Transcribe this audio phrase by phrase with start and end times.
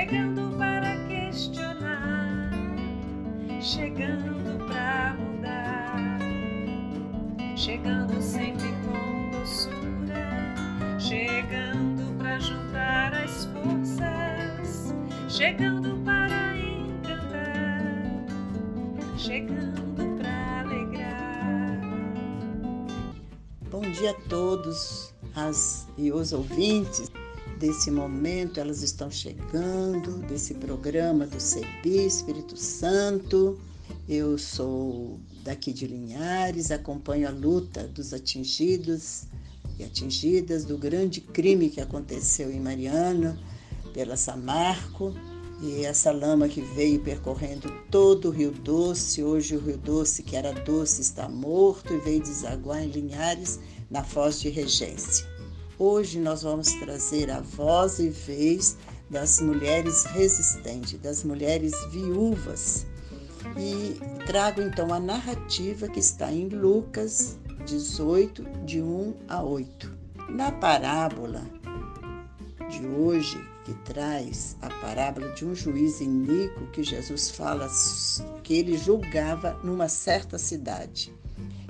[0.00, 2.50] chegando para questionar,
[3.60, 6.18] chegando para mudar,
[7.54, 10.54] chegando sempre com doçura,
[10.98, 14.94] chegando para juntar as forças,
[15.28, 18.06] chegando para encantar,
[19.18, 21.78] chegando para alegrar.
[23.70, 27.12] Bom dia a todos as e os ouvintes
[27.60, 33.60] desse momento, elas estão chegando, desse programa do CEBI Espírito Santo.
[34.08, 39.24] Eu sou daqui de Linhares, acompanho a luta dos atingidos
[39.78, 43.38] e atingidas do grande crime que aconteceu em Mariana
[43.92, 45.14] pela Samarco
[45.60, 49.22] e essa lama que veio percorrendo todo o Rio Doce.
[49.22, 54.02] Hoje o Rio Doce, que era doce, está morto e veio desaguar em Linhares, na
[54.02, 55.29] Foz de Regência.
[55.82, 58.76] Hoje nós vamos trazer a voz e vez
[59.08, 62.86] das mulheres resistentes, das mulheres viúvas.
[63.56, 69.90] E trago então a narrativa que está em Lucas 18, de 1 a 8.
[70.28, 71.42] Na parábola
[72.68, 77.66] de hoje, que traz a parábola de um juiz iníquo que Jesus fala
[78.42, 81.10] que ele julgava numa certa cidade.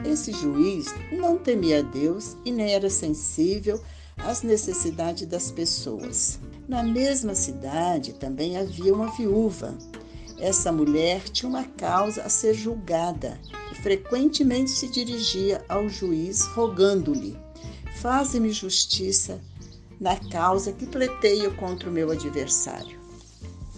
[0.04, 3.80] Esse juiz não temia Deus e nem era sensível
[4.24, 6.38] às necessidades das pessoas.
[6.68, 9.76] Na mesma cidade também havia uma viúva.
[10.38, 13.40] Essa mulher tinha uma causa a ser julgada
[13.72, 17.36] e frequentemente se dirigia ao juiz rogando-lhe:
[18.00, 19.40] Faze-me justiça
[20.00, 22.98] na causa que pleiteio contra o meu adversário.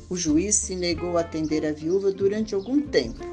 [0.08, 3.24] O juiz se negou a atender a viúva durante algum tempo.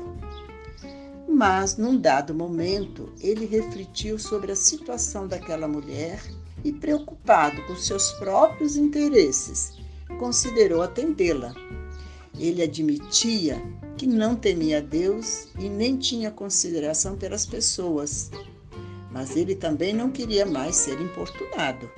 [1.27, 6.19] Mas, num dado momento, ele refletiu sobre a situação daquela mulher
[6.63, 9.73] e, preocupado com seus próprios interesses,
[10.17, 11.53] considerou atendê-la.
[12.37, 13.61] Ele admitia
[13.97, 18.31] que não temia Deus e nem tinha consideração pelas pessoas,
[19.11, 21.89] mas ele também não queria mais ser importunado.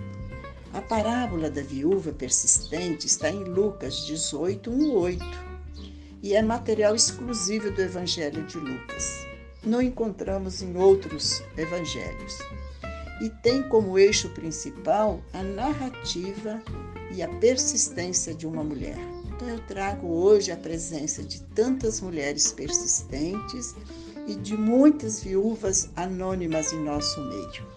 [0.73, 5.25] A parábola da viúva persistente está em Lucas 18, 1, 8
[6.23, 9.28] e é material exclusivo do Evangelho de Lucas.
[9.63, 12.39] Não encontramos em outros evangelhos.
[13.21, 16.59] E tem como eixo principal a narrativa
[17.13, 18.97] e a persistência de uma mulher.
[19.27, 23.75] Então eu trago hoje a presença de tantas mulheres persistentes
[24.27, 27.67] e de muitas viúvas anônimas em nosso meio.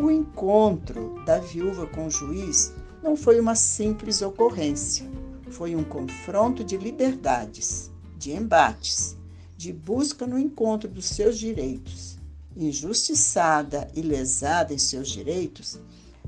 [0.00, 5.08] O encontro da viúva com o juiz não foi uma simples ocorrência,
[5.50, 9.16] foi um confronto de liberdades, de embates,
[9.56, 12.17] de busca no encontro dos seus direitos.
[12.58, 15.78] Injustiçada e lesada em seus direitos,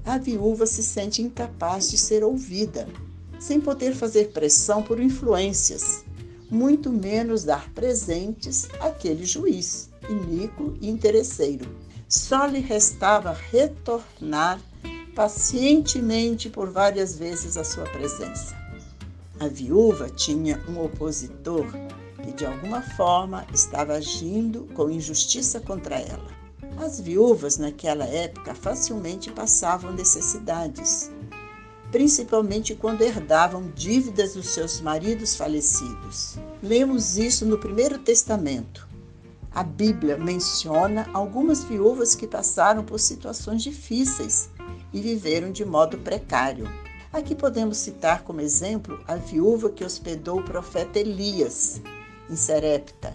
[0.04, 2.88] a viúva se sente incapaz de ser ouvida,
[3.38, 6.04] sem poder fazer pressão por influências,
[6.48, 11.68] muito menos dar presentes àquele juiz, iníquo e interesseiro
[12.10, 14.60] só lhe restava retornar
[15.14, 18.58] pacientemente por várias vezes à sua presença.
[19.38, 21.66] A viúva tinha um opositor
[22.32, 26.28] de alguma forma estava agindo com injustiça contra ela.
[26.78, 31.10] As viúvas naquela época facilmente passavam necessidades,
[31.90, 36.36] principalmente quando herdavam dívidas dos seus maridos falecidos.
[36.62, 38.88] Lemos isso no Primeiro Testamento,
[39.52, 44.48] a Bíblia menciona algumas viúvas que passaram por situações difíceis
[44.92, 46.68] e viveram de modo precário.
[47.12, 51.80] Aqui podemos citar como exemplo a viúva que hospedou o profeta Elias
[52.30, 53.14] em Serepta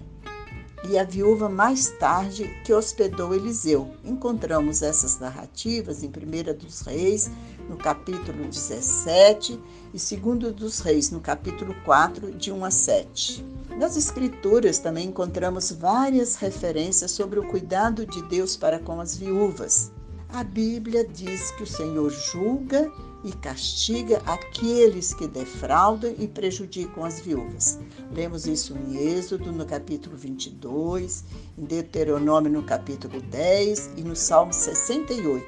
[0.89, 3.89] e a viúva mais tarde que hospedou Eliseu.
[4.03, 7.29] Encontramos essas narrativas em 1 dos Reis,
[7.67, 9.59] no capítulo 17,
[9.93, 13.45] e 2 dos Reis, no capítulo 4, de 1 a 7.
[13.77, 19.91] Nas Escrituras também encontramos várias referências sobre o cuidado de Deus para com as viúvas.
[20.29, 22.91] A Bíblia diz que o Senhor julga
[23.25, 27.79] e castiga aqueles que defraudam e prejudicam as viúvas.
[28.11, 31.25] Lemos isso em Êxodo, no capítulo 22,
[31.57, 35.43] em Deuteronômio, no capítulo 10 e no Salmo 68.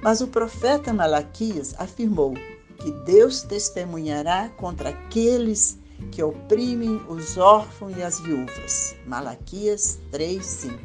[0.00, 2.34] Mas o profeta Malaquias afirmou
[2.78, 5.78] que Deus testemunhará contra aqueles
[6.12, 8.94] que oprimem os órfãos e as viúvas.
[9.06, 10.78] Malaquias 3:5.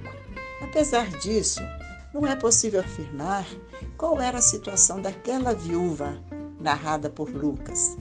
[0.61, 1.61] Apesar disso,
[2.13, 3.45] não é possível afirmar
[3.97, 6.17] qual era a situação daquela viúva
[6.59, 7.97] narrada por Lucas.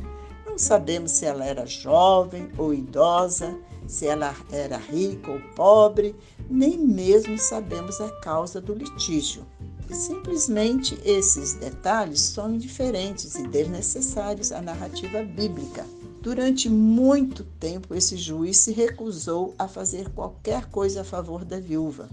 [0.46, 3.56] Não sabemos se ela era jovem ou idosa,
[3.86, 6.14] se ela era rica ou pobre,
[6.48, 9.44] nem mesmo sabemos a causa do litígio.
[9.90, 15.86] Simplesmente esses detalhes são indiferentes e desnecessários à narrativa bíblica.
[16.20, 22.08] Durante muito tempo, esse juiz se recusou a fazer qualquer coisa a favor da viúva,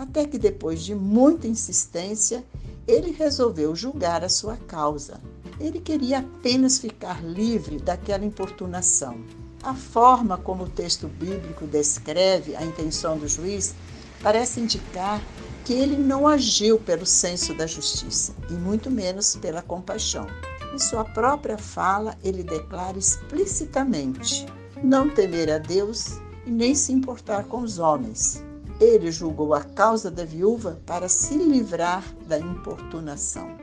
[0.00, 2.42] até que, depois de muita insistência,
[2.88, 5.20] ele resolveu julgar a sua causa.
[5.60, 9.20] Ele queria apenas ficar livre daquela importunação.
[9.62, 13.74] A forma como o texto bíblico descreve a intenção do juiz
[14.22, 15.22] parece indicar
[15.66, 20.26] que ele não agiu pelo senso da justiça e muito menos pela compaixão.
[20.72, 24.46] Em sua própria fala, ele declara explicitamente
[24.82, 28.42] não temer a Deus e nem se importar com os homens.
[28.80, 33.54] Ele julgou a causa da viúva para se livrar da importunação.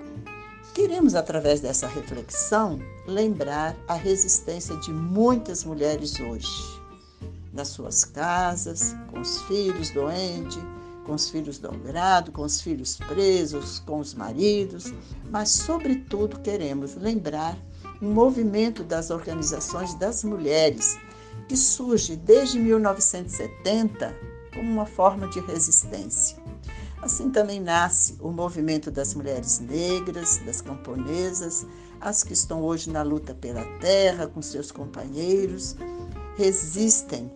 [0.75, 6.79] Queremos, através dessa reflexão, lembrar a resistência de muitas mulheres hoje,
[7.51, 10.59] nas suas casas, com os filhos doentes,
[11.03, 14.93] com os filhos dobrados, com os filhos presos, com os maridos,
[15.31, 17.57] mas, sobretudo, queremos lembrar
[17.99, 20.95] um movimento das organizações das mulheres
[21.47, 24.26] que surge desde 1970
[24.57, 26.35] como uma forma de resistência.
[26.99, 31.65] Assim também nasce o movimento das mulheres negras, das camponesas,
[32.01, 35.75] as que estão hoje na luta pela terra com seus companheiros,
[36.35, 37.31] resistem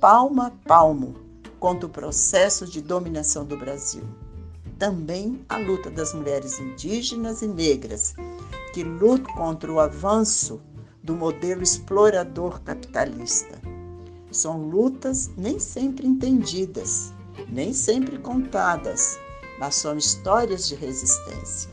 [0.00, 1.14] palmo a palmo
[1.60, 4.02] contra o processo de dominação do Brasil.
[4.78, 8.14] Também a luta das mulheres indígenas e negras,
[8.72, 10.60] que lutam contra o avanço
[11.02, 13.71] do modelo explorador capitalista.
[14.32, 17.12] São lutas nem sempre entendidas,
[17.48, 19.18] nem sempre contadas,
[19.60, 21.71] mas são histórias de resistência.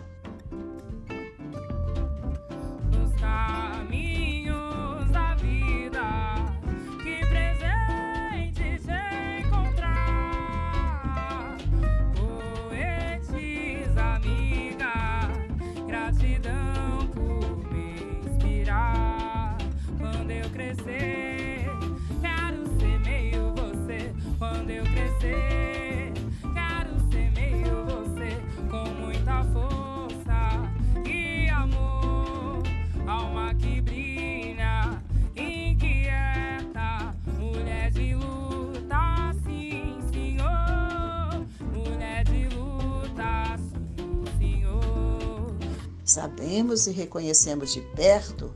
[46.19, 48.54] Sabemos e reconhecemos de perto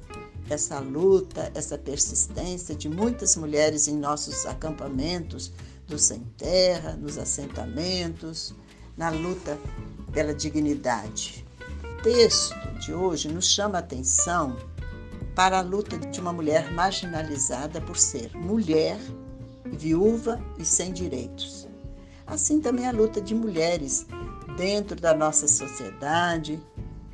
[0.50, 5.50] essa luta, essa persistência de muitas mulheres em nossos acampamentos
[5.88, 8.54] do sem terra, nos assentamentos,
[8.98, 9.58] na luta
[10.12, 11.46] pela dignidade.
[11.86, 14.58] O texto de hoje nos chama a atenção
[15.34, 19.00] para a luta de uma mulher marginalizada por ser mulher,
[19.72, 21.66] viúva e sem direitos.
[22.28, 24.06] Assim também a luta de mulheres
[24.58, 26.62] dentro da nossa sociedade,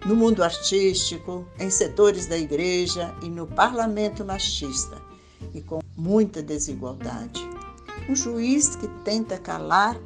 [0.06, 4.98] no mundo artístico, em setores da igreja e no parlamento machista,
[5.54, 7.48] e com muita desigualdade.
[8.08, 9.98] Um juiz que tenta calar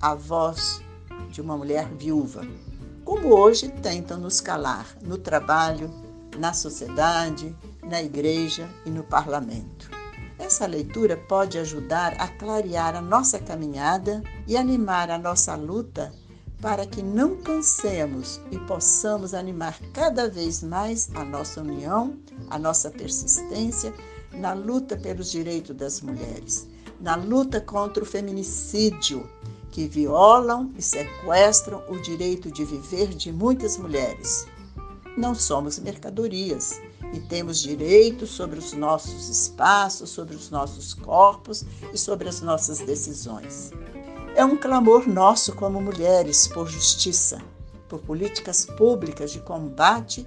[0.00, 0.82] a voz
[1.30, 2.46] de uma mulher viúva,
[3.04, 5.90] como hoje tentam nos calar no trabalho,
[6.38, 9.90] na sociedade, na igreja e no parlamento.
[10.38, 16.12] Essa leitura pode ajudar a clarear a nossa caminhada e animar a nossa luta
[16.66, 22.18] para que não cansemos e possamos animar cada vez mais a nossa união,
[22.50, 23.94] a nossa persistência
[24.32, 26.66] na luta pelos direitos das mulheres,
[27.00, 29.30] na luta contra o feminicídio,
[29.70, 34.44] que violam e sequestram o direito de viver de muitas mulheres.
[35.16, 36.80] Não somos mercadorias
[37.12, 42.80] e temos direitos sobre os nossos espaços, sobre os nossos corpos e sobre as nossas
[42.80, 43.70] decisões.
[44.36, 47.40] É um clamor nosso como mulheres por justiça,
[47.88, 50.26] por políticas públicas de combate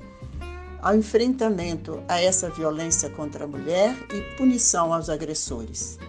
[0.81, 5.99] ao enfrentamento a essa violência contra a mulher e punição aos agressores.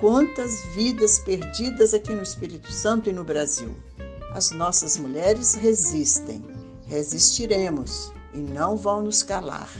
[0.00, 3.76] Quantas vidas perdidas aqui no Espírito Santo e no Brasil.
[4.34, 6.44] As nossas mulheres resistem,
[6.88, 9.70] resistiremos e não vão nos calar,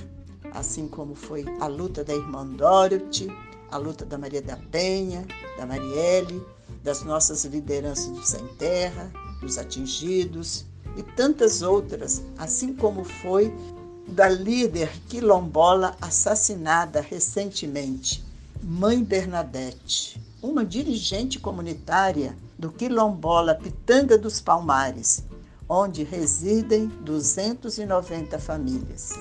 [0.53, 3.27] assim como foi a luta da irmã Dorothy,
[3.73, 5.27] a luta da Maria da Penha,
[5.59, 6.41] da Marielle,
[6.83, 10.65] das nossas lideranças do Sem Terra, dos atingidos,
[10.97, 13.53] e tantas outras, assim como foi
[14.09, 18.25] da líder quilombola assassinada recentemente,
[18.63, 25.25] Mãe Bernadette, uma dirigente comunitária do quilombola Pitanga dos Palmares,
[25.69, 29.13] onde residem 290 famílias.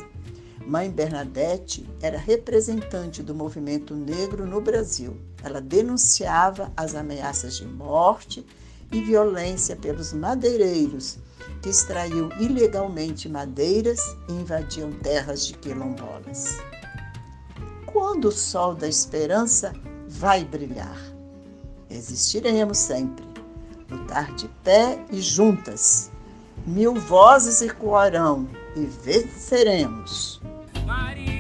[0.65, 5.15] Mãe Bernadette era representante do movimento negro no Brasil.
[5.43, 8.43] Ela denunciava as ameaças de morte
[8.91, 11.19] e violência pelos madeireiros
[11.62, 16.57] que extraíam ilegalmente madeiras e invadiam terras de quilombolas.
[17.86, 19.72] Quando o sol da esperança
[20.07, 21.00] vai brilhar?
[21.91, 23.24] Existiremos sempre,
[23.88, 26.12] lutar de pé e juntas.
[26.65, 30.41] Mil vozes ecoarão e venceremos.
[30.86, 31.35] Maria.